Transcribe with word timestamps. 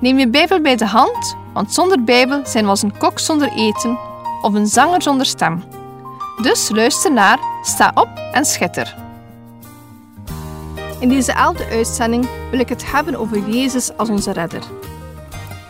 Neem 0.00 0.18
je 0.18 0.28
Bijbel 0.28 0.60
bij 0.60 0.76
de 0.76 0.86
hand, 0.86 1.36
want 1.52 1.72
zonder 1.72 2.04
Bijbel 2.04 2.46
zijn 2.46 2.64
we 2.64 2.70
als 2.70 2.82
een 2.82 2.98
kok 2.98 3.18
zonder 3.18 3.52
eten 3.52 3.98
of 4.42 4.54
een 4.54 4.66
zanger 4.66 5.02
zonder 5.02 5.26
stem. 5.26 5.62
Dus 6.42 6.70
luister 6.70 7.12
naar, 7.12 7.38
sta 7.62 7.90
op 7.94 8.08
en 8.32 8.44
schitter. 8.44 8.96
In 11.00 11.08
deze 11.08 11.32
elfde 11.32 11.66
uitzending 11.66 12.28
wil 12.50 12.60
ik 12.60 12.68
het 12.68 12.90
hebben 12.90 13.14
over 13.14 13.48
Jezus 13.48 13.96
als 13.96 14.08
onze 14.08 14.32
redder. 14.32 14.62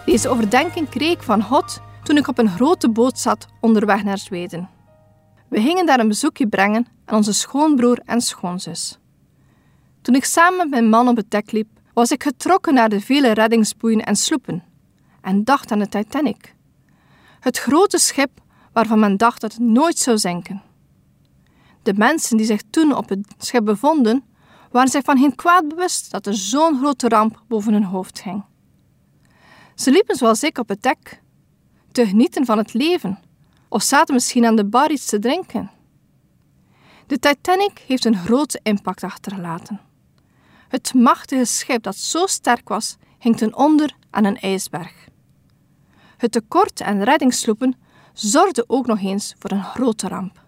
Deze 0.04 0.28
overdenking 0.28 0.88
kreeg 0.88 1.12
ik 1.12 1.22
van 1.22 1.42
God 1.42 1.80
toen 2.02 2.16
ik 2.16 2.28
op 2.28 2.38
een 2.38 2.50
grote 2.50 2.90
boot 2.90 3.18
zat 3.18 3.46
onderweg 3.60 4.04
naar 4.04 4.18
Zweden. 4.18 4.68
We 5.48 5.60
gingen 5.60 5.86
daar 5.86 6.00
een 6.00 6.08
bezoekje 6.08 6.46
brengen 6.46 6.86
aan 7.04 7.16
onze 7.16 7.32
schoonbroer 7.32 8.00
en 8.04 8.20
schoonzus. 8.20 8.98
Toen 10.02 10.14
ik 10.14 10.24
samen 10.24 10.58
met 10.58 10.70
mijn 10.70 10.88
man 10.88 11.08
op 11.08 11.16
het 11.16 11.30
dek 11.30 11.52
liep, 11.52 11.68
was 11.94 12.10
ik 12.10 12.22
getrokken 12.22 12.74
naar 12.74 12.88
de 12.88 13.00
vele 13.00 13.32
reddingsboeien 13.32 14.04
en 14.04 14.16
sloepen 14.16 14.64
en 15.20 15.44
dacht 15.44 15.72
aan 15.72 15.78
de 15.78 15.88
Titanic. 15.88 16.54
Het 17.40 17.58
grote 17.58 17.98
schip 17.98 18.30
waarvan 18.72 18.98
men 18.98 19.16
dacht 19.16 19.40
dat 19.40 19.52
het 19.52 19.62
nooit 19.62 19.98
zou 19.98 20.18
zinken. 20.18 20.62
De 21.82 21.94
mensen 21.94 22.36
die 22.36 22.46
zich 22.46 22.62
toen 22.70 22.96
op 22.96 23.08
het 23.08 23.34
schip 23.38 23.64
bevonden, 23.64 24.24
waren 24.70 24.90
zich 24.90 25.04
van 25.04 25.18
geen 25.18 25.34
kwaad 25.34 25.68
bewust 25.68 26.10
dat 26.10 26.26
er 26.26 26.34
zo'n 26.34 26.78
grote 26.78 27.08
ramp 27.08 27.42
boven 27.48 27.72
hun 27.72 27.84
hoofd 27.84 28.20
ging. 28.20 28.44
Ze 29.74 29.90
liepen 29.90 30.16
zoals 30.16 30.42
ik 30.42 30.58
op 30.58 30.68
het 30.68 30.82
dek, 30.82 31.22
te 31.92 32.06
genieten 32.06 32.44
van 32.44 32.58
het 32.58 32.72
leven, 32.72 33.18
of 33.68 33.82
zaten 33.82 34.14
misschien 34.14 34.46
aan 34.46 34.56
de 34.56 34.64
bar 34.64 34.90
iets 34.90 35.06
te 35.06 35.18
drinken. 35.18 35.70
De 37.06 37.18
Titanic 37.18 37.84
heeft 37.86 38.04
een 38.04 38.16
grote 38.16 38.60
impact 38.62 39.04
achtergelaten. 39.04 39.80
Het 40.70 40.94
machtige 40.94 41.44
schip 41.44 41.82
dat 41.82 41.96
zo 41.96 42.26
sterk 42.26 42.68
was, 42.68 42.96
hing 43.18 43.36
ten 43.36 43.56
onder 43.56 43.96
aan 44.10 44.24
een 44.24 44.38
ijsberg. 44.38 45.08
Het 46.16 46.32
tekort 46.32 46.82
aan 46.82 47.02
reddingssloepen 47.02 47.74
zorgde 48.12 48.64
ook 48.66 48.86
nog 48.86 49.00
eens 49.00 49.34
voor 49.38 49.50
een 49.50 49.64
grote 49.64 50.08
ramp. 50.08 50.44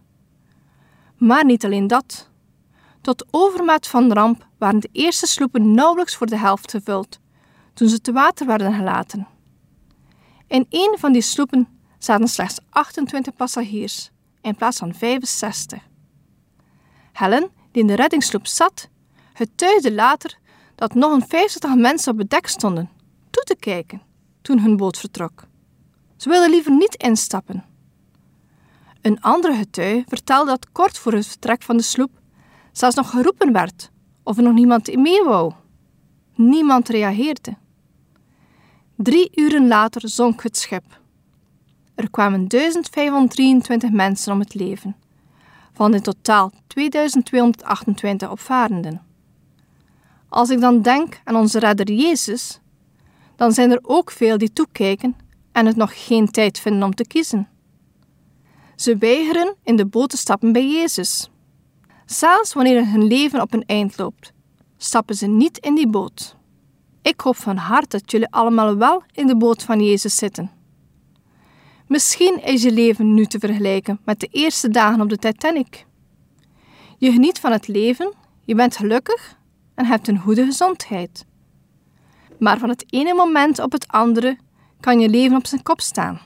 Maar 1.16 1.44
niet 1.44 1.64
alleen 1.64 1.86
dat. 1.86 2.30
Tot 3.00 3.26
overmaat 3.30 3.86
van 3.86 4.12
ramp 4.12 4.46
waren 4.58 4.80
de 4.80 4.88
eerste 4.92 5.26
sloepen 5.26 5.74
nauwelijks 5.74 6.16
voor 6.16 6.26
de 6.26 6.38
helft 6.38 6.70
gevuld 6.70 7.18
toen 7.74 7.88
ze 7.88 8.00
te 8.00 8.12
water 8.12 8.46
werden 8.46 8.74
gelaten. 8.74 9.26
In 10.46 10.66
een 10.70 10.96
van 10.98 11.12
die 11.12 11.22
sloepen 11.22 11.68
zaten 11.98 12.28
slechts 12.28 12.58
28 12.70 13.34
passagiers 13.34 14.10
in 14.40 14.54
plaats 14.54 14.78
van 14.78 14.94
65. 14.94 15.82
Helen, 17.12 17.50
die 17.70 17.82
in 17.82 17.88
de 17.88 17.94
reddingssloep 17.94 18.46
zat, 18.46 18.88
getuigde 19.42 19.92
later 19.92 20.38
dat 20.74 20.94
nog 20.94 21.12
een 21.12 21.26
50 21.28 21.74
mensen 21.74 22.12
op 22.12 22.18
het 22.18 22.30
dek 22.30 22.46
stonden, 22.46 22.90
toe 23.30 23.42
te 23.42 23.56
kijken 23.56 24.02
toen 24.42 24.58
hun 24.58 24.76
boot 24.76 24.98
vertrok. 24.98 25.46
Ze 26.16 26.28
wilden 26.28 26.50
liever 26.50 26.72
niet 26.72 26.94
instappen. 26.94 27.64
Een 29.00 29.20
andere 29.20 29.54
getuige 29.54 30.04
vertelde 30.08 30.50
dat 30.50 30.72
kort 30.72 30.98
voor 30.98 31.12
het 31.12 31.26
vertrek 31.26 31.62
van 31.62 31.76
de 31.76 31.82
sloep 31.82 32.10
zelfs 32.72 32.96
nog 32.96 33.10
geroepen 33.10 33.52
werd 33.52 33.90
of 34.22 34.36
er 34.36 34.42
nog 34.42 34.54
niemand 34.54 34.96
mee 34.96 35.22
wou. 35.22 35.52
Niemand 36.34 36.88
reageerde. 36.88 37.56
Drie 38.96 39.30
uren 39.34 39.68
later 39.68 40.08
zonk 40.08 40.42
het 40.42 40.56
schip. 40.56 41.00
Er 41.94 42.10
kwamen 42.10 42.48
1523 42.48 43.90
mensen 43.90 44.32
om 44.32 44.38
het 44.38 44.54
leven, 44.54 44.96
van 45.72 45.94
in 45.94 46.02
totaal 46.02 46.52
2228 46.66 48.30
opvarenden. 48.30 49.11
Als 50.32 50.50
ik 50.50 50.60
dan 50.60 50.82
denk 50.82 51.20
aan 51.24 51.36
onze 51.36 51.58
redder 51.58 51.92
Jezus, 51.92 52.60
dan 53.36 53.52
zijn 53.52 53.70
er 53.70 53.78
ook 53.82 54.10
veel 54.10 54.38
die 54.38 54.52
toekijken 54.52 55.16
en 55.52 55.66
het 55.66 55.76
nog 55.76 56.06
geen 56.06 56.30
tijd 56.30 56.58
vinden 56.58 56.82
om 56.82 56.94
te 56.94 57.06
kiezen. 57.06 57.48
Ze 58.76 58.96
weigeren 58.96 59.54
in 59.62 59.76
de 59.76 59.86
boot 59.86 60.10
te 60.10 60.16
stappen 60.16 60.52
bij 60.52 60.68
Jezus. 60.68 61.30
Zelfs 62.06 62.52
wanneer 62.52 62.90
hun 62.90 63.06
leven 63.06 63.40
op 63.40 63.52
een 63.52 63.64
eind 63.66 63.98
loopt, 63.98 64.32
stappen 64.76 65.14
ze 65.14 65.26
niet 65.26 65.58
in 65.58 65.74
die 65.74 65.88
boot. 65.88 66.36
Ik 67.02 67.20
hoop 67.20 67.36
van 67.36 67.56
harte 67.56 67.98
dat 67.98 68.10
jullie 68.10 68.30
allemaal 68.30 68.76
wel 68.76 69.02
in 69.12 69.26
de 69.26 69.36
boot 69.36 69.62
van 69.62 69.84
Jezus 69.84 70.16
zitten. 70.16 70.50
Misschien 71.86 72.42
is 72.44 72.62
je 72.62 72.72
leven 72.72 73.14
nu 73.14 73.26
te 73.26 73.38
vergelijken 73.38 74.00
met 74.04 74.20
de 74.20 74.28
eerste 74.30 74.68
dagen 74.68 75.00
op 75.00 75.08
de 75.08 75.18
Titanic. 75.18 75.86
Je 76.98 77.12
geniet 77.12 77.40
van 77.40 77.52
het 77.52 77.68
leven, 77.68 78.14
je 78.44 78.54
bent 78.54 78.76
gelukkig 78.76 79.40
en 79.74 79.84
hebt 79.84 80.08
een 80.08 80.18
goede 80.18 80.44
gezondheid. 80.44 81.24
Maar 82.38 82.58
van 82.58 82.68
het 82.68 82.84
ene 82.88 83.14
moment 83.14 83.58
op 83.58 83.72
het 83.72 83.88
andere 83.88 84.38
kan 84.80 85.00
je 85.00 85.08
leven 85.08 85.36
op 85.36 85.46
zijn 85.46 85.62
kop 85.62 85.80
staan, 85.80 86.20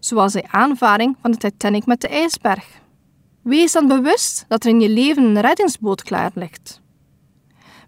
zoals 0.00 0.32
de 0.32 0.50
aanvaring 0.50 1.16
van 1.20 1.30
de 1.30 1.36
Titanic 1.36 1.86
met 1.86 2.00
de 2.00 2.08
ijsberg. 2.08 2.80
Wees 3.42 3.72
dan 3.72 3.88
bewust 3.88 4.44
dat 4.48 4.64
er 4.64 4.70
in 4.70 4.80
je 4.80 4.88
leven 4.88 5.24
een 5.24 5.40
reddingsboot 5.40 6.02
klaar 6.02 6.30
ligt. 6.34 6.80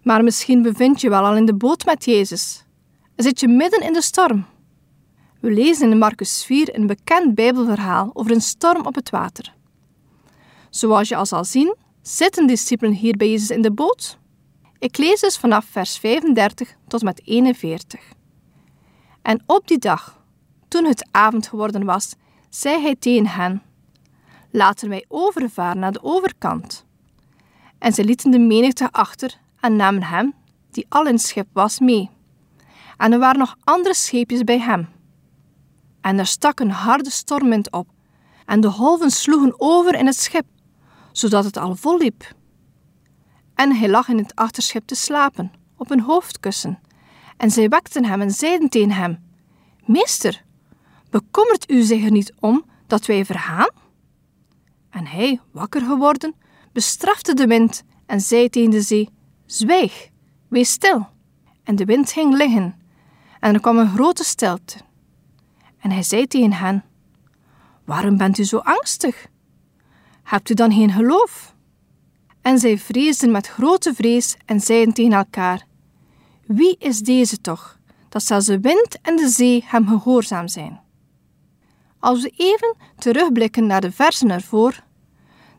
Maar 0.03 0.23
misschien 0.23 0.61
bevind 0.61 1.01
je 1.01 1.09
wel 1.09 1.25
al 1.25 1.35
in 1.35 1.45
de 1.45 1.55
boot 1.55 1.85
met 1.85 2.05
Jezus 2.05 2.65
en 3.15 3.23
zit 3.23 3.39
je 3.39 3.47
midden 3.47 3.81
in 3.81 3.93
de 3.93 4.01
storm. 4.01 4.45
We 5.39 5.51
lezen 5.51 5.91
in 5.91 5.97
Marcus 5.97 6.45
4 6.45 6.75
een 6.75 6.87
bekend 6.87 7.35
Bijbelverhaal 7.35 8.09
over 8.13 8.31
een 8.31 8.41
storm 8.41 8.85
op 8.85 8.95
het 8.95 9.09
water. 9.09 9.53
Zoals 10.69 11.09
je 11.09 11.15
al 11.15 11.25
zal 11.25 11.43
zien, 11.43 11.75
zitten 12.01 12.47
discipelen 12.47 12.93
hier 12.93 13.17
bij 13.17 13.29
Jezus 13.29 13.49
in 13.49 13.61
de 13.61 13.71
boot 13.71 14.17
ik 14.83 14.97
lees 14.97 15.19
dus 15.19 15.37
vanaf 15.37 15.65
vers 15.65 15.97
35 15.97 16.75
tot 16.87 17.03
met 17.03 17.21
41. 17.25 18.01
En 19.21 19.43
op 19.45 19.67
die 19.67 19.77
dag, 19.77 20.23
toen 20.67 20.85
het 20.85 21.07
avond 21.11 21.47
geworden 21.47 21.85
was, 21.85 22.15
zei 22.49 22.81
hij 22.81 22.95
tegen 22.95 23.27
hen: 23.27 23.61
Laten 24.51 24.89
wij 24.89 25.05
overvaren 25.07 25.79
naar 25.79 25.91
de 25.91 26.03
overkant. 26.03 26.85
En 27.79 27.93
ze 27.93 28.03
lieten 28.03 28.31
de 28.31 28.39
menigte 28.39 28.91
achter 28.91 29.39
en 29.59 29.75
namen 29.75 30.03
hem, 30.03 30.33
die 30.71 30.85
al 30.89 31.05
in 31.05 31.13
het 31.13 31.21
schip 31.21 31.47
was, 31.53 31.79
mee. 31.79 32.09
En 32.97 33.11
er 33.11 33.19
waren 33.19 33.39
nog 33.39 33.55
andere 33.63 33.95
scheepjes 33.95 34.43
bij 34.43 34.59
hem. 34.59 34.89
En 36.01 36.19
er 36.19 36.27
stak 36.27 36.59
een 36.59 36.71
harde 36.71 37.09
stormwind 37.09 37.71
op, 37.71 37.87
en 38.45 38.61
de 38.61 38.69
golven 38.69 39.11
sloegen 39.11 39.53
over 39.57 39.95
in 39.95 40.05
het 40.05 40.19
schip, 40.19 40.45
zodat 41.11 41.43
het 41.43 41.57
al 41.57 41.75
vol 41.75 41.97
liep 41.97 42.33
en 43.55 43.75
hij 43.75 43.89
lag 43.89 44.07
in 44.07 44.17
het 44.17 44.35
achterschip 44.35 44.87
te 44.87 44.95
slapen, 44.95 45.51
op 45.77 45.91
een 45.91 46.01
hoofdkussen. 46.01 46.79
En 47.37 47.51
zij 47.51 47.69
wekten 47.69 48.05
hem 48.05 48.21
en 48.21 48.31
zeiden 48.31 48.69
tegen 48.69 48.91
hem: 48.91 49.23
Meester, 49.85 50.43
bekommert 51.09 51.71
u 51.71 51.81
zich 51.81 52.03
er 52.03 52.11
niet 52.11 52.33
om 52.39 52.65
dat 52.87 53.05
wij 53.05 53.25
vergaan? 53.25 53.69
En 54.89 55.07
hij, 55.07 55.39
wakker 55.51 55.81
geworden, 55.81 56.35
bestrafte 56.71 57.33
de 57.33 57.47
wind 57.47 57.83
en 58.05 58.21
zei 58.21 58.49
tegen 58.49 58.69
de 58.69 58.81
zee: 58.81 59.09
Zwijg, 59.45 60.09
wees 60.47 60.71
stil. 60.71 61.07
En 61.63 61.75
de 61.75 61.85
wind 61.85 62.11
ging 62.11 62.37
liggen, 62.37 62.81
en 63.39 63.53
er 63.53 63.59
kwam 63.59 63.77
een 63.77 63.93
grote 63.93 64.23
stilte. 64.23 64.77
En 65.79 65.91
hij 65.91 66.03
zei 66.03 66.27
tegen 66.27 66.53
hen: 66.53 66.83
Waarom 67.85 68.17
bent 68.17 68.37
u 68.37 68.43
zo 68.43 68.57
angstig? 68.57 69.27
Hebt 70.23 70.49
u 70.49 70.53
dan 70.53 70.71
geen 70.71 70.91
geloof? 70.91 71.52
En 72.43 72.59
zij 72.59 72.77
vreesden 72.77 73.31
met 73.31 73.47
grote 73.47 73.93
vrees 73.93 74.35
en 74.45 74.59
zeiden 74.59 74.93
tegen 74.93 75.13
elkaar: 75.13 75.65
Wie 76.45 76.75
is 76.79 76.99
deze 76.99 77.41
toch, 77.41 77.79
dat 78.09 78.23
zelfs 78.23 78.45
de 78.45 78.59
wind 78.59 78.97
en 79.01 79.15
de 79.15 79.27
zee 79.27 79.63
hem 79.65 79.87
gehoorzaam 79.87 80.47
zijn? 80.47 80.81
Als 81.99 82.21
we 82.21 82.33
even 82.37 82.75
terugblikken 82.97 83.65
naar 83.65 83.81
de 83.81 83.91
versen 83.91 84.31
ervoor, 84.31 84.83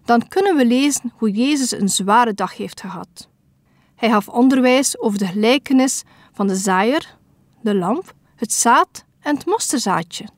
dan 0.04 0.28
kunnen 0.28 0.56
we 0.56 0.66
lezen 0.66 1.12
hoe 1.16 1.30
Jezus 1.30 1.70
een 1.70 1.88
zware 1.88 2.34
dag 2.34 2.56
heeft 2.56 2.80
gehad. 2.80 3.28
Hij 3.94 4.10
gaf 4.10 4.28
onderwijs 4.28 4.98
over 4.98 5.18
de 5.18 5.26
gelijkenis 5.26 6.02
van 6.32 6.46
de 6.46 6.56
zaaier, 6.56 7.16
de 7.62 7.74
lamp, 7.74 8.14
het 8.36 8.52
zaad 8.52 9.04
en 9.20 9.34
het 9.36 9.46
mosterzaadje. 9.46 10.28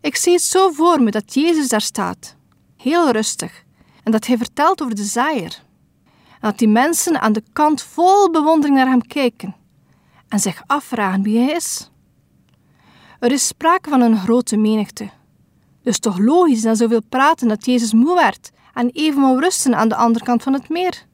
Ik 0.00 0.16
zie 0.16 0.32
het 0.32 0.42
zo 0.42 0.70
voor 0.70 1.02
me 1.02 1.10
dat 1.10 1.34
Jezus 1.34 1.68
daar 1.68 1.80
staat, 1.80 2.36
heel 2.76 3.10
rustig, 3.10 3.64
en 4.08 4.14
dat 4.14 4.26
hij 4.26 4.36
vertelt 4.36 4.82
over 4.82 4.94
de 4.94 5.04
zaaier. 5.04 5.62
En 6.30 6.48
dat 6.48 6.58
die 6.58 6.68
mensen 6.68 7.20
aan 7.20 7.32
de 7.32 7.42
kant 7.52 7.82
vol 7.82 8.30
bewondering 8.30 8.76
naar 8.76 8.88
hem 8.88 9.06
kijken. 9.06 9.56
en 10.28 10.38
zich 10.38 10.62
afvragen 10.66 11.22
wie 11.22 11.38
hij 11.38 11.54
is. 11.54 11.90
Er 13.20 13.32
is 13.32 13.46
sprake 13.46 13.88
van 13.88 14.00
een 14.00 14.18
grote 14.18 14.56
menigte. 14.56 15.10
Dus 15.82 15.98
toch 15.98 16.18
logisch 16.18 16.62
na 16.62 16.74
zoveel 16.74 17.02
praten 17.02 17.48
dat 17.48 17.64
Jezus 17.64 17.92
moe 17.92 18.14
werd 18.14 18.50
en 18.74 18.90
even 18.90 19.20
wou 19.20 19.40
rusten 19.40 19.74
aan 19.74 19.88
de 19.88 19.94
andere 19.94 20.24
kant 20.24 20.42
van 20.42 20.52
het 20.52 20.68
meer. 20.68 21.06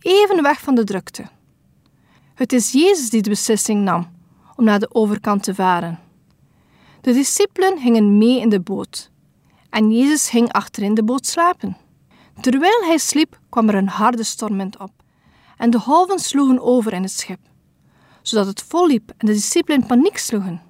Even 0.00 0.42
weg 0.42 0.60
van 0.60 0.74
de 0.74 0.84
drukte. 0.84 1.24
Het 2.34 2.52
is 2.52 2.72
Jezus 2.72 3.10
die 3.10 3.22
de 3.22 3.30
beslissing 3.30 3.82
nam 3.82 4.08
om 4.56 4.64
naar 4.64 4.78
de 4.78 4.94
overkant 4.94 5.42
te 5.42 5.54
varen. 5.54 5.98
De 7.00 7.12
discipelen 7.12 7.78
gingen 7.78 8.18
mee 8.18 8.40
in 8.40 8.48
de 8.48 8.60
boot 8.60 9.10
en 9.68 9.92
Jezus 9.92 10.30
ging 10.30 10.52
achterin 10.52 10.94
de 10.94 11.04
boot 11.04 11.26
slapen. 11.26 11.76
Terwijl 12.40 12.82
hij 12.84 12.98
sliep, 12.98 13.40
kwam 13.48 13.68
er 13.68 13.74
een 13.74 13.88
harde 13.88 14.24
stormwind 14.24 14.78
op 14.78 14.92
en 15.56 15.70
de 15.70 15.78
golven 15.78 16.18
sloegen 16.18 16.60
over 16.60 16.92
in 16.92 17.02
het 17.02 17.12
schip, 17.12 17.40
zodat 18.22 18.46
het 18.46 18.62
volliep 18.62 19.12
en 19.16 19.26
de 19.26 19.32
discipelen 19.32 19.86
paniek 19.86 20.18
sloegen. 20.18 20.62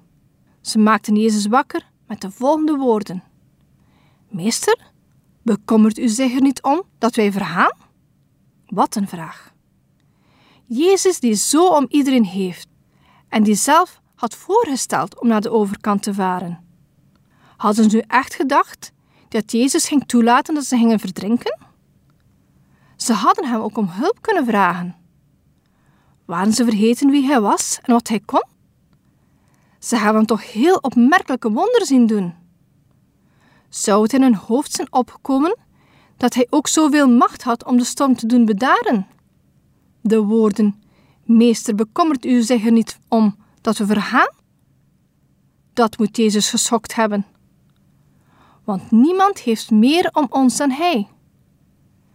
Ze 0.61 0.79
maakten 0.79 1.15
Jezus 1.15 1.45
wakker 1.45 1.89
met 2.07 2.21
de 2.21 2.31
volgende 2.31 2.75
woorden: 2.75 3.23
Meester, 4.29 4.77
bekommert 5.41 5.97
u 5.97 6.07
zich 6.07 6.33
er 6.35 6.41
niet 6.41 6.61
om 6.61 6.83
dat 6.97 7.15
wij 7.15 7.31
vergaan? 7.31 7.77
Wat 8.65 8.95
een 8.95 9.07
vraag. 9.07 9.53
Jezus, 10.65 11.19
die 11.19 11.33
zo 11.33 11.67
om 11.67 11.85
iedereen 11.89 12.25
heeft 12.25 12.67
en 13.29 13.43
die 13.43 13.55
zelf 13.55 14.01
had 14.15 14.35
voorgesteld 14.35 15.19
om 15.19 15.27
naar 15.27 15.41
de 15.41 15.51
overkant 15.51 16.03
te 16.03 16.13
varen. 16.13 16.63
Hadden 17.57 17.89
ze 17.89 17.95
nu 17.95 18.03
echt 18.07 18.33
gedacht 18.33 18.91
dat 19.31 19.51
Jezus 19.51 19.87
ging 19.87 20.05
toelaten 20.05 20.53
dat 20.53 20.65
ze 20.65 20.77
gingen 20.77 20.99
verdrinken? 20.99 21.59
Ze 22.95 23.13
hadden 23.13 23.47
hem 23.47 23.61
ook 23.61 23.77
om 23.77 23.87
hulp 23.89 24.17
kunnen 24.21 24.45
vragen. 24.45 24.95
Waren 26.25 26.53
ze 26.53 26.63
vergeten 26.63 27.09
wie 27.09 27.25
hij 27.25 27.41
was 27.41 27.79
en 27.81 27.93
wat 27.93 28.07
hij 28.07 28.19
kon? 28.19 28.43
Ze 29.79 29.95
hebben 29.95 30.25
toch 30.25 30.51
heel 30.51 30.75
opmerkelijke 30.75 31.51
wonderen 31.51 31.87
zien 31.87 32.07
doen. 32.07 32.33
Zou 33.69 34.03
het 34.03 34.13
in 34.13 34.21
hun 34.21 34.35
hoofd 34.35 34.71
zijn 34.71 34.93
opgekomen 34.93 35.57
dat 36.17 36.33
hij 36.33 36.47
ook 36.49 36.67
zoveel 36.67 37.07
macht 37.09 37.43
had 37.43 37.65
om 37.65 37.77
de 37.77 37.83
storm 37.83 38.15
te 38.15 38.25
doen 38.25 38.45
bedaren? 38.45 39.07
De 40.01 40.21
woorden: 40.21 40.83
Meester, 41.23 41.75
bekommert 41.75 42.25
u 42.25 42.41
zich 42.41 42.65
er 42.65 42.71
niet 42.71 42.99
om 43.07 43.35
dat 43.61 43.77
we 43.77 43.85
vergaan? 43.85 44.29
Dat 45.73 45.97
moet 45.97 46.17
Jezus 46.17 46.49
geschokt 46.49 46.95
hebben. 46.95 47.25
Want 48.63 48.91
niemand 48.91 49.39
heeft 49.39 49.71
meer 49.71 50.09
om 50.13 50.27
ons 50.29 50.57
dan 50.57 50.71
Hij. 50.71 51.07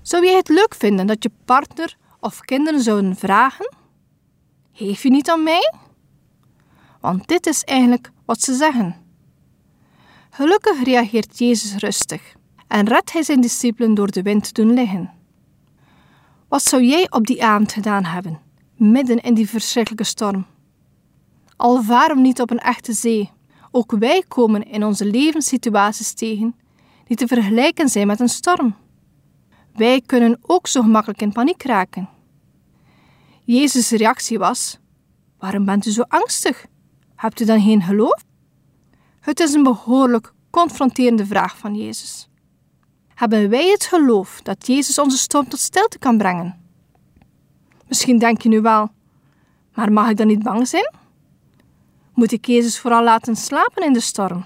Zou 0.03 0.25
jij 0.25 0.37
het 0.37 0.49
leuk 0.49 0.75
vinden 0.75 1.07
dat 1.07 1.23
je 1.23 1.31
partner 1.45 1.97
of 2.21 2.41
kinderen 2.41 2.81
zouden 2.81 3.17
vragen: 3.17 3.75
Heeft 4.73 5.05
u 5.05 5.09
niet 5.09 5.31
aan 5.31 5.43
mij? 5.43 5.75
Want 7.01 7.29
dit 7.29 7.47
is 7.47 7.63
eigenlijk 7.63 8.11
wat 8.25 8.43
ze 8.43 8.55
zeggen. 8.55 8.97
Gelukkig 10.31 10.83
reageert 10.83 11.39
Jezus 11.39 11.77
rustig 11.77 12.35
en 12.69 12.89
redt 12.89 13.13
hij 13.13 13.23
zijn 13.23 13.41
discipelen 13.41 13.95
door 13.95 14.11
de 14.11 14.23
wind 14.23 14.45
te 14.45 14.63
doen 14.63 14.75
liggen. 14.75 15.13
Wat 16.49 16.63
zou 16.63 16.83
jij 16.83 17.11
op 17.11 17.27
die 17.27 17.45
avond 17.45 17.73
gedaan 17.73 18.05
hebben, 18.05 18.41
midden 18.77 19.21
in 19.21 19.35
die 19.35 19.49
verschrikkelijke 19.49 20.05
storm? 20.05 20.47
Al 21.57 21.85
we 21.85 22.15
niet 22.15 22.41
op 22.41 22.51
een 22.51 22.59
echte 22.59 22.93
zee, 22.93 23.31
ook 23.76 23.93
wij 23.99 24.25
komen 24.28 24.62
in 24.62 24.84
onze 24.84 25.05
levenssituaties 25.05 26.12
tegen 26.12 26.56
die 27.05 27.17
te 27.17 27.26
vergelijken 27.26 27.88
zijn 27.88 28.06
met 28.06 28.20
een 28.20 28.28
storm. 28.28 28.75
Wij 29.75 30.00
kunnen 30.00 30.38
ook 30.43 30.67
zo 30.67 30.81
gemakkelijk 30.81 31.23
in 31.23 31.32
paniek 31.32 31.62
raken. 31.62 32.08
Jezus' 33.44 33.90
reactie 33.90 34.38
was: 34.38 34.78
Waarom 35.38 35.64
bent 35.64 35.87
u 35.87 35.90
zo 35.90 36.02
angstig? 36.08 36.67
Hebt 37.14 37.40
u 37.40 37.44
dan 37.44 37.61
geen 37.61 37.82
geloof? 37.82 38.25
Het 39.20 39.40
is 39.40 39.52
een 39.52 39.62
behoorlijk 39.62 40.32
confronterende 40.50 41.26
vraag 41.26 41.58
van 41.58 41.75
Jezus. 41.75 42.28
Hebben 43.14 43.49
wij 43.49 43.70
het 43.70 43.84
geloof 43.84 44.40
dat 44.43 44.67
Jezus 44.67 44.99
onze 44.99 45.19
storm 45.19 45.49
tot 45.49 45.61
stilte 45.61 45.99
kan 45.99 46.19
brengen? 46.19 46.61
Misschien 47.88 48.19
denk 48.19 48.43
je 48.43 48.49
nu 48.49 48.61
wel, 48.61 48.88
maar 49.75 49.93
mag 49.93 50.11
ik 50.11 50.17
dan 50.17 50.26
niet 50.26 50.43
bang 50.43 50.69
zijn? 50.69 51.05
Moet 52.17 52.33
ik 52.33 52.47
Jezus 52.47 52.79
vooral 52.79 53.03
laten 53.03 53.37
slapen 53.37 53.85
in 53.85 53.93
de 53.93 54.01
storm? 54.01 54.45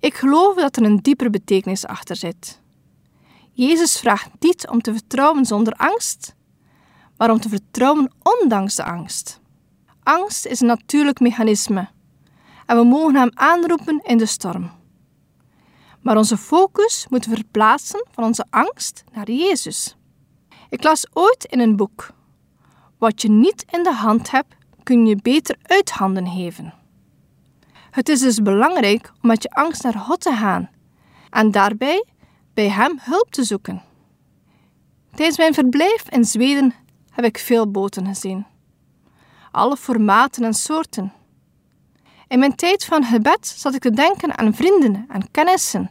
Ik 0.00 0.14
geloof 0.14 0.56
dat 0.56 0.76
er 0.76 0.82
een 0.82 0.96
diepere 0.96 1.30
betekenis 1.30 1.86
achter 1.86 2.16
zit. 2.16 2.60
Jezus 3.52 3.98
vraagt 3.98 4.30
niet 4.38 4.68
om 4.68 4.80
te 4.80 4.92
vertrouwen 4.92 5.44
zonder 5.44 5.72
angst, 5.72 6.34
maar 7.16 7.30
om 7.30 7.40
te 7.40 7.48
vertrouwen 7.48 8.12
ondanks 8.22 8.74
de 8.74 8.84
angst. 8.84 9.40
Angst 10.02 10.46
is 10.46 10.60
een 10.60 10.66
natuurlijk 10.66 11.20
mechanisme 11.20 11.88
en 12.66 12.76
we 12.76 12.84
mogen 12.84 13.16
hem 13.16 13.30
aanroepen 13.34 14.00
in 14.04 14.18
de 14.18 14.26
storm. 14.26 14.70
Maar 16.00 16.16
onze 16.16 16.36
focus 16.36 17.06
moet 17.08 17.26
verplaatsen 17.26 18.06
van 18.10 18.24
onze 18.24 18.44
angst 18.50 19.04
naar 19.12 19.30
Jezus. 19.30 19.96
Ik 20.68 20.82
las 20.82 21.06
ooit 21.12 21.44
in 21.44 21.60
een 21.60 21.76
boek: 21.76 22.10
Wat 22.98 23.22
je 23.22 23.30
niet 23.30 23.64
in 23.70 23.82
de 23.82 23.94
hand 23.94 24.30
hebt, 24.30 24.58
kun 24.90 25.06
je 25.06 25.16
beter 25.16 25.56
uit 25.62 25.90
handen 25.90 26.26
geven. 26.26 26.74
Het 27.90 28.08
is 28.08 28.20
dus 28.20 28.42
belangrijk 28.42 29.12
om 29.22 29.28
met 29.28 29.42
je 29.42 29.50
angst 29.50 29.82
naar 29.82 29.94
God 29.94 30.20
te 30.20 30.32
gaan 30.32 30.70
en 31.30 31.50
daarbij 31.50 32.04
bij 32.54 32.68
Hem 32.68 32.98
hulp 33.00 33.30
te 33.30 33.44
zoeken. 33.44 33.82
Tijdens 35.14 35.38
mijn 35.38 35.54
verblijf 35.54 36.08
in 36.08 36.24
Zweden 36.24 36.74
heb 37.10 37.24
ik 37.24 37.38
veel 37.38 37.70
boten 37.70 38.06
gezien. 38.06 38.46
Alle 39.50 39.76
formaten 39.76 40.44
en 40.44 40.54
soorten. 40.54 41.12
In 42.28 42.38
mijn 42.38 42.54
tijd 42.54 42.84
van 42.84 43.04
gebed 43.04 43.46
zat 43.46 43.74
ik 43.74 43.80
te 43.80 43.90
denken 43.90 44.38
aan 44.38 44.54
vrienden 44.54 45.06
en 45.08 45.30
kennissen 45.30 45.90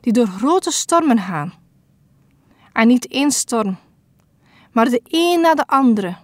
die 0.00 0.12
door 0.12 0.26
grote 0.26 0.70
stormen 0.70 1.18
gaan. 1.18 1.52
En 2.72 2.88
niet 2.88 3.06
één 3.06 3.30
storm, 3.30 3.76
maar 4.72 4.90
de 4.90 5.00
een 5.04 5.40
na 5.40 5.54
de 5.54 5.66
andere, 5.66 6.16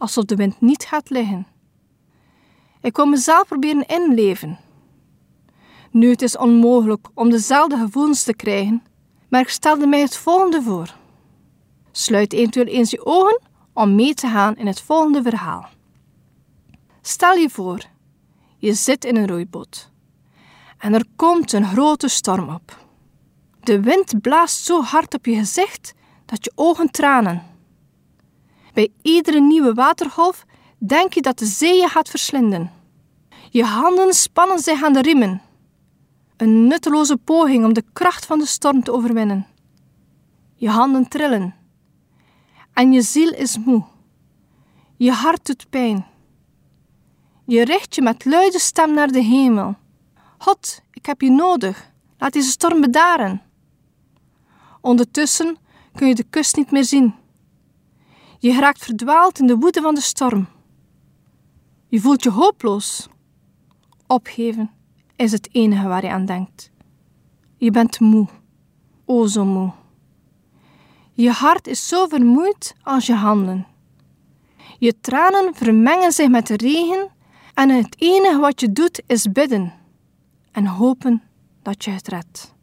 alsof 0.00 0.24
de 0.24 0.36
wind 0.36 0.60
niet 0.60 0.84
gaat 0.84 1.10
liggen. 1.10 1.46
Ik 2.80 2.92
kon 2.92 3.10
mezelf 3.10 3.46
proberen 3.46 3.86
inleven. 3.86 4.58
Nu, 5.90 6.10
het 6.10 6.22
is 6.22 6.36
onmogelijk 6.36 7.08
om 7.14 7.30
dezelfde 7.30 7.76
gevoelens 7.76 8.22
te 8.22 8.34
krijgen, 8.34 8.82
maar 9.28 9.40
ik 9.40 9.48
stelde 9.48 9.86
mij 9.86 10.00
het 10.00 10.16
volgende 10.16 10.62
voor. 10.62 10.94
Sluit 11.92 12.32
eventueel 12.32 12.66
eens 12.66 12.90
je 12.90 13.06
ogen 13.06 13.40
om 13.72 13.94
mee 13.94 14.14
te 14.14 14.26
gaan 14.26 14.56
in 14.56 14.66
het 14.66 14.80
volgende 14.80 15.22
verhaal. 15.22 15.68
Stel 17.00 17.34
je 17.34 17.50
voor, 17.50 17.84
je 18.56 18.74
zit 18.74 19.04
in 19.04 19.16
een 19.16 19.28
roeiboot 19.28 19.90
en 20.80 20.94
er 20.94 21.04
komt 21.16 21.52
een 21.52 21.66
grote 21.66 22.08
storm 22.08 22.48
op. 22.48 22.78
De 23.60 23.80
wind 23.80 24.20
blaast 24.20 24.64
zo 24.64 24.82
hard 24.82 25.14
op 25.14 25.26
je 25.26 25.34
gezicht 25.34 25.94
dat 26.26 26.44
je 26.44 26.52
ogen 26.54 26.90
tranen. 26.90 27.42
Bij 28.80 28.92
iedere 29.02 29.40
nieuwe 29.40 29.74
watergolf 29.74 30.46
denk 30.78 31.12
je 31.12 31.22
dat 31.22 31.38
de 31.38 31.46
zee 31.46 31.80
je 31.80 31.88
gaat 31.88 32.08
verslinden. 32.08 32.70
Je 33.50 33.64
handen 33.64 34.14
spannen 34.14 34.58
zich 34.58 34.82
aan 34.84 34.92
de 34.92 35.00
riemen. 35.00 35.42
Een 36.36 36.66
nutteloze 36.66 37.16
poging 37.16 37.64
om 37.64 37.72
de 37.72 37.84
kracht 37.92 38.26
van 38.26 38.38
de 38.38 38.46
storm 38.46 38.82
te 38.82 38.92
overwinnen. 38.92 39.46
Je 40.54 40.68
handen 40.68 41.08
trillen. 41.08 41.54
En 42.72 42.92
je 42.92 43.02
ziel 43.02 43.32
is 43.32 43.58
moe. 43.58 43.84
Je 44.96 45.12
hart 45.12 45.46
doet 45.46 45.70
pijn. 45.70 46.06
Je 47.46 47.64
richt 47.64 47.94
je 47.94 48.02
met 48.02 48.24
luide 48.24 48.58
stem 48.58 48.94
naar 48.94 49.08
de 49.08 49.22
hemel. 49.22 49.76
God, 50.38 50.82
ik 50.92 51.06
heb 51.06 51.20
je 51.20 51.30
nodig. 51.30 51.90
Laat 52.18 52.32
deze 52.32 52.50
storm 52.50 52.80
bedaren. 52.80 53.42
Ondertussen 54.80 55.56
kun 55.94 56.08
je 56.08 56.14
de 56.14 56.26
kust 56.30 56.56
niet 56.56 56.70
meer 56.70 56.84
zien. 56.84 57.19
Je 58.42 58.60
raakt 58.60 58.84
verdwaald 58.84 59.38
in 59.38 59.46
de 59.46 59.56
woede 59.56 59.80
van 59.80 59.94
de 59.94 60.00
storm. 60.00 60.48
Je 61.88 62.00
voelt 62.00 62.22
je 62.22 62.30
hopeloos. 62.30 63.08
Opgeven 64.06 64.70
is 65.16 65.32
het 65.32 65.48
enige 65.52 65.88
waar 65.88 66.02
je 66.02 66.10
aan 66.10 66.24
denkt. 66.24 66.70
Je 67.56 67.70
bent 67.70 68.00
moe, 68.00 68.28
o 69.04 69.26
zo 69.26 69.44
moe. 69.44 69.72
Je 71.12 71.30
hart 71.30 71.66
is 71.66 71.88
zo 71.88 72.06
vermoeid 72.06 72.74
als 72.82 73.06
je 73.06 73.14
handen. 73.14 73.66
Je 74.78 75.00
tranen 75.00 75.54
vermengen 75.54 76.12
zich 76.12 76.28
met 76.28 76.46
de 76.46 76.56
regen 76.56 77.08
en 77.54 77.68
het 77.68 77.94
enige 77.98 78.38
wat 78.38 78.60
je 78.60 78.72
doet 78.72 79.02
is 79.06 79.32
bidden 79.32 79.72
en 80.52 80.66
hopen 80.66 81.22
dat 81.62 81.84
je 81.84 81.90
het 81.90 82.08
redt. 82.08 82.54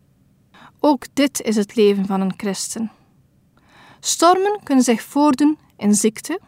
Ook 0.80 1.06
dit 1.14 1.42
is 1.42 1.56
het 1.56 1.76
leven 1.76 2.06
van 2.06 2.22
een 2.22 2.34
christen. 2.38 2.92
Stormen 4.00 4.60
kunnen 4.64 4.84
zich 4.84 5.02
voordoen 5.02 5.58
in 5.78 5.96
ziekte, 5.96 6.40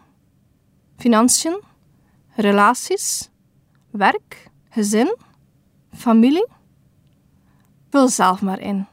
financiën, 0.98 1.62
relaties, 2.36 3.30
werk, 3.92 4.50
gezin, 4.70 5.16
familie. 5.94 6.48
Vul 7.90 8.08
zelf 8.08 8.42
maar 8.42 8.60
in. 8.60 8.88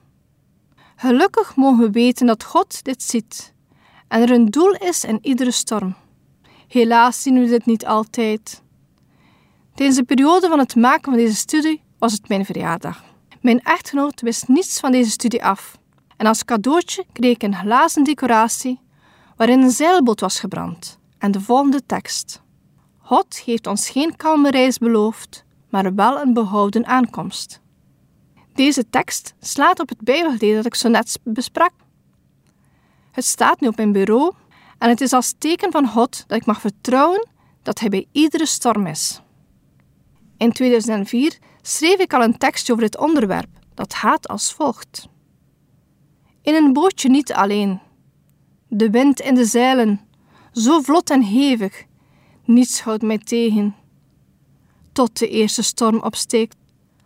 Gelukkig 0.97 1.57
mogen 1.57 1.85
we 1.85 1.91
weten 1.91 2.27
dat 2.27 2.45
God 2.45 2.85
dit 2.85 3.03
ziet 3.03 3.55
en 4.09 4.23
er 4.23 4.31
een 4.31 4.51
doel 4.51 4.73
is 4.73 5.05
in 5.05 5.19
iedere 5.23 5.51
storm. 5.51 5.95
Helaas 6.69 7.23
zien 7.23 7.41
we 7.41 7.47
dit 7.47 7.67
niet 7.67 7.87
altijd. 7.87 8.63
Tijdens 9.75 9.99
de 9.99 10.05
periode 10.05 10.49
van 10.49 10.59
het 10.59 10.75
maken 10.75 11.13
van 11.13 11.21
deze 11.21 11.35
studie 11.35 11.83
was 11.99 12.13
het 12.13 12.29
mijn 12.29 12.45
verjaardag. 12.45 13.05
Mijn 13.41 13.61
echtgenoot 13.61 14.21
wist 14.21 14.49
niets 14.49 14.81
van 14.81 14.93
deze 14.93 15.11
studie 15.11 15.45
af. 15.45 15.79
En 16.17 16.27
als 16.27 16.45
cadeautje 16.45 17.05
kreeg 17.13 17.35
ik 17.35 17.43
een 17.43 17.55
glazen 17.55 18.05
decoratie 18.05 18.81
waarin 19.37 19.63
een 19.63 19.71
zeilboot 19.71 20.21
was 20.21 20.41
gebrand 20.41 20.99
en 21.19 21.31
de 21.31 21.41
volgende 21.41 21.87
tekst. 21.87 22.43
God 22.99 23.39
heeft 23.39 23.67
ons 23.67 23.89
geen 23.89 24.17
kalme 24.17 24.51
reis 24.51 24.79
beloofd, 24.79 25.45
maar 25.69 25.95
wel 25.95 26.21
een 26.21 26.33
behouden 26.33 26.87
aankomst. 26.87 27.61
Deze 28.55 28.91
tekst 28.91 29.35
slaat 29.41 29.81
op 29.81 29.89
het 29.89 30.01
Bijbelgedeelte 30.01 30.57
dat 30.57 30.67
ik 30.67 30.75
zo 30.75 30.89
net 30.89 31.19
besprak. 31.25 31.73
Het 33.11 33.25
staat 33.25 33.61
nu 33.61 33.69
op 33.69 33.77
mijn 33.77 33.93
bureau 33.93 34.33
en 34.79 34.89
het 34.89 35.01
is 35.01 35.13
als 35.13 35.35
teken 35.39 35.73
van 35.73 35.89
God 35.89 36.25
dat 36.27 36.39
ik 36.39 36.47
mag 36.47 36.61
vertrouwen 36.61 37.29
dat 37.63 37.81
Hij 37.81 37.89
bij 37.89 38.07
iedere 38.13 38.47
storm 38.47 38.87
is. 38.87 39.21
In 40.37 40.53
2004 40.53 41.39
schreef 41.63 41.99
ik 41.99 42.13
al 42.13 42.23
een 42.23 42.39
tekstje 42.39 42.73
over 42.73 42.85
dit 42.85 42.99
onderwerp 42.99 43.49
dat 43.75 43.95
gaat 43.95 44.29
als 44.29 44.53
volgt. 44.53 45.09
In 46.43 46.55
een 46.55 46.73
bootje 46.73 47.09
niet 47.09 47.33
alleen. 47.33 47.81
De 48.69 48.91
wind 48.91 49.21
in 49.21 49.35
de 49.35 49.45
zeilen, 49.45 50.01
zo 50.53 50.81
vlot 50.81 51.11
en 51.11 51.23
hevig, 51.23 51.85
niets 52.45 52.81
houdt 52.81 53.03
mij 53.03 53.19
tegen. 53.19 53.75
Tot 54.93 55.19
de 55.19 55.29
eerste 55.29 55.63
storm 55.63 56.01
opsteekt, 56.03 56.57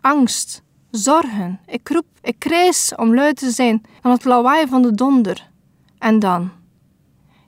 angst, 0.01 0.63
zorgen, 0.91 1.61
ik 1.67 1.89
roep, 1.89 2.07
ik 2.23 2.39
krijs 2.39 2.95
om 2.97 3.15
luid 3.15 3.37
te 3.37 3.51
zijn 3.51 3.83
van 4.03 4.11
het 4.11 4.25
lawaai 4.25 4.67
van 4.67 4.83
de 4.83 4.95
donder. 4.95 5.51
En 5.99 6.19
dan? 6.19 6.51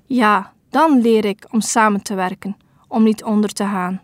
Ja, 0.06 0.52
dan 0.68 1.00
leer 1.00 1.24
ik 1.24 1.46
om 1.50 1.60
samen 1.60 2.02
te 2.02 2.14
werken, 2.14 2.56
om 2.88 3.02
niet 3.02 3.24
onder 3.24 3.52
te 3.52 3.64
gaan. 3.64 4.00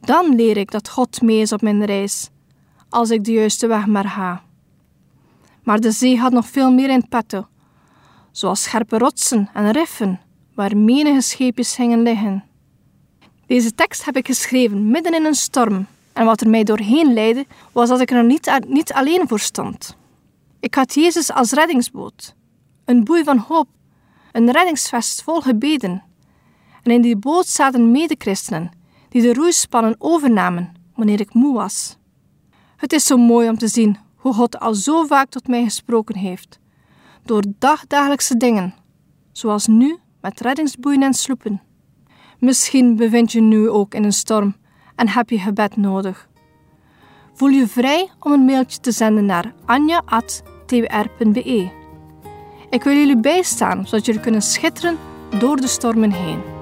Dan 0.00 0.34
leer 0.34 0.56
ik 0.56 0.70
dat 0.70 0.88
God 0.88 1.22
mee 1.22 1.40
is 1.40 1.52
op 1.52 1.62
mijn 1.62 1.84
reis, 1.84 2.30
als 2.88 3.10
ik 3.10 3.24
de 3.24 3.32
juiste 3.32 3.66
weg 3.66 3.86
maar 3.86 4.08
ga. 4.08 4.42
Maar 5.62 5.80
de 5.80 5.90
zee 5.90 6.18
had 6.18 6.32
nog 6.32 6.46
veel 6.46 6.72
meer 6.72 6.90
in 6.90 7.08
petto, 7.08 7.46
zoals 8.34 8.62
scherpe 8.62 8.98
rotsen 8.98 9.48
en 9.52 9.70
riffen, 9.70 10.20
waar 10.54 10.76
menige 10.76 11.20
scheepjes 11.20 11.74
gingen 11.74 12.02
liggen. 12.02 12.44
Deze 13.46 13.74
tekst 13.74 14.04
heb 14.04 14.16
ik 14.16 14.26
geschreven 14.26 14.90
midden 14.90 15.14
in 15.14 15.24
een 15.24 15.34
storm, 15.34 15.86
en 16.12 16.24
wat 16.24 16.40
er 16.40 16.50
mij 16.50 16.64
doorheen 16.64 17.12
leidde, 17.12 17.46
was 17.72 17.88
dat 17.88 18.00
ik 18.00 18.10
er 18.10 18.24
niet, 18.24 18.60
niet 18.68 18.92
alleen 18.92 19.28
voor 19.28 19.40
stond. 19.40 19.96
Ik 20.60 20.74
had 20.74 20.94
Jezus 20.94 21.32
als 21.32 21.52
reddingsboot, 21.52 22.34
een 22.84 23.04
boei 23.04 23.24
van 23.24 23.38
hoop, 23.38 23.68
een 24.32 24.50
reddingsvest 24.50 25.22
vol 25.22 25.40
gebeden. 25.40 26.02
En 26.82 26.92
in 26.92 27.02
die 27.02 27.16
boot 27.16 27.46
zaten 27.46 27.90
medechristenen 27.90 28.70
die 29.08 29.22
de 29.22 29.32
roeispannen 29.32 29.96
overnamen 29.98 30.74
wanneer 30.94 31.20
ik 31.20 31.34
moe 31.34 31.54
was. 31.54 31.96
Het 32.76 32.92
is 32.92 33.06
zo 33.06 33.16
mooi 33.16 33.48
om 33.48 33.58
te 33.58 33.68
zien 33.68 33.98
hoe 34.14 34.34
God 34.34 34.58
al 34.58 34.74
zo 34.74 35.04
vaak 35.04 35.30
tot 35.30 35.48
mij 35.48 35.64
gesproken 35.64 36.16
heeft, 36.16 36.58
door 37.24 37.44
dagdagelijkse 37.58 38.36
dingen, 38.36 38.74
zoals 39.32 39.66
nu 39.66 39.98
met 40.20 40.40
reddingsboeien 40.40 41.02
en 41.02 41.14
sloepen. 41.14 41.62
Misschien 42.38 42.96
bevind 42.96 43.32
je 43.32 43.40
nu 43.40 43.68
ook 43.68 43.94
in 43.94 44.04
een 44.04 44.12
storm 44.12 44.56
en 44.96 45.08
heb 45.08 45.30
je 45.30 45.38
gebed 45.38 45.76
nodig. 45.76 46.28
Voel 47.34 47.48
je 47.48 47.66
vrij 47.66 48.10
om 48.20 48.32
een 48.32 48.44
mailtje 48.44 48.80
te 48.80 48.90
zenden 48.90 49.24
naar 49.24 49.54
anja.twr.be. 49.64 50.22
Ik 52.70 52.82
wil 52.82 52.94
jullie 52.94 53.20
bijstaan 53.20 53.86
zodat 53.86 54.06
jullie 54.06 54.20
kunnen 54.20 54.42
schitteren 54.42 54.98
door 55.38 55.56
de 55.56 55.66
stormen 55.66 56.12
heen. 56.12 56.53